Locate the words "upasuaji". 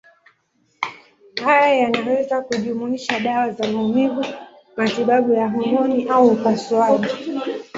6.27-7.07